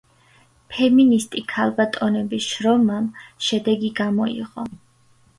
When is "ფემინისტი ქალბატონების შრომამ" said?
0.75-3.05